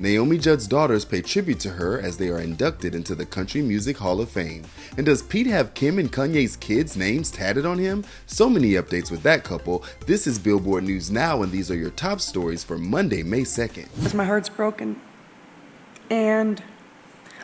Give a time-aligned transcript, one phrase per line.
[0.00, 3.96] Naomi Judd's daughters pay tribute to her as they are inducted into the Country Music
[3.96, 4.64] Hall of Fame.
[4.96, 8.04] And does Pete have Kim and Kanye's kids' names tatted on him?
[8.26, 9.84] So many updates with that couple.
[10.04, 14.12] This is Billboard News Now, and these are your top stories for Monday, May 2nd.
[14.14, 15.00] My heart's broken.
[16.10, 16.60] And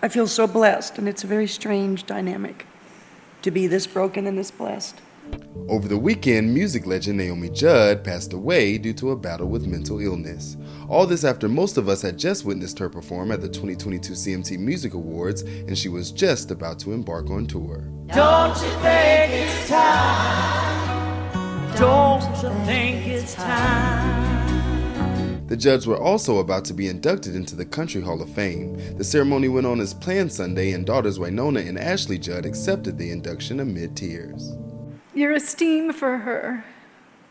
[0.00, 2.64] I feel so blessed, and it's a very strange dynamic
[3.42, 5.00] to be this broken and this blessed.
[5.68, 9.98] Over the weekend, music legend Naomi Judd passed away due to a battle with mental
[9.98, 10.56] illness.
[10.88, 14.58] All this after most of us had just witnessed her perform at the 2022 CMT
[14.60, 17.78] Music Awards, and she was just about to embark on tour.
[18.06, 20.96] Don't you think it's time?
[21.76, 24.36] Don't you think it's time?
[25.48, 28.76] The Judds were also about to be inducted into the Country Hall of Fame.
[28.98, 33.10] The ceremony went on as planned Sunday, and daughters Wynonna and Ashley Judd accepted the
[33.10, 34.56] induction amid tears.
[35.16, 36.62] Your esteem for her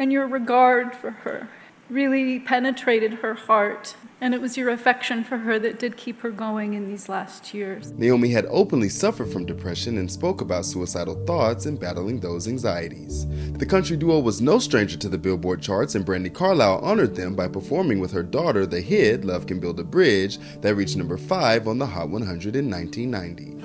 [0.00, 1.48] and your regard for her
[1.88, 6.32] really penetrated her heart, and it was your affection for her that did keep her
[6.32, 7.92] going in these last years.
[7.92, 13.28] Naomi had openly suffered from depression and spoke about suicidal thoughts and battling those anxieties.
[13.52, 17.36] The country duo was no stranger to the Billboard charts, and Brandi Carlile honored them
[17.36, 21.16] by performing with her daughter the hit Love Can Build a Bridge that reached number
[21.16, 23.58] 5 on the Hot 100 in 1990.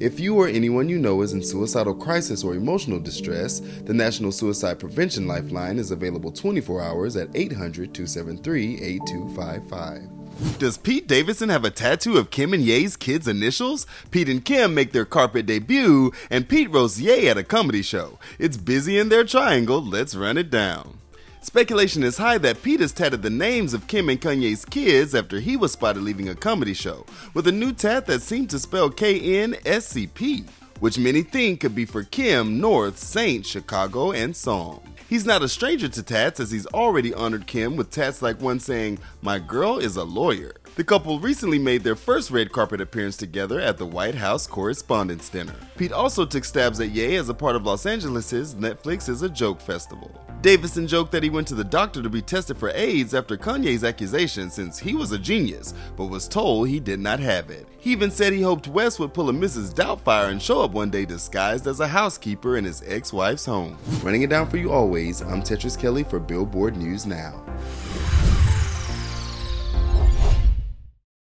[0.00, 4.30] If you or anyone you know is in suicidal crisis or emotional distress, the National
[4.30, 10.58] Suicide Prevention Lifeline is available 24 hours at 800 273 8255.
[10.60, 13.88] Does Pete Davidson have a tattoo of Kim and Ye's kids' initials?
[14.12, 18.20] Pete and Kim make their carpet debut, and Pete roasts Ye at a comedy show.
[18.38, 20.98] It's busy in their triangle, let's run it down.
[21.40, 25.38] Speculation is high that Pete has tatted the names of Kim and Kanye's kids after
[25.40, 28.90] he was spotted leaving a comedy show with a new tat that seemed to spell
[28.90, 30.44] K N S C P,
[30.80, 34.80] which many think could be for Kim, North, Saint, Chicago, and Psalm.
[35.08, 38.60] He's not a stranger to tats as he's already honored Kim with tats like one
[38.60, 40.52] saying, My girl is a lawyer.
[40.78, 45.28] The couple recently made their first red carpet appearance together at the White House Correspondents'
[45.28, 45.56] Dinner.
[45.76, 49.28] Pete also took stabs at Ye as a part of Los Angeles' Netflix is a
[49.28, 50.08] Joke festival.
[50.40, 53.82] Davidson joked that he went to the doctor to be tested for AIDS after Kanye's
[53.82, 57.66] accusation since he was a genius, but was told he did not have it.
[57.80, 59.74] He even said he hoped West would pull a Mrs.
[59.74, 63.76] Doubtfire and show up one day disguised as a housekeeper in his ex wife's home.
[64.04, 67.47] Running it down for you always, I'm Tetris Kelly for Billboard News Now.